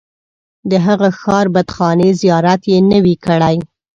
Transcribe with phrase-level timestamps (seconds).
[0.71, 3.55] د هغه ښار بتخانې زیارت یې نه وي کړی.